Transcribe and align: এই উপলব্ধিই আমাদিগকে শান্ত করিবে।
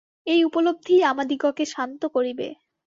এই 0.27 0.41
উপলব্ধিই 0.43 1.01
আমাদিগকে 1.03 1.63
শান্ত 1.65 2.01
করিবে। 2.15 2.47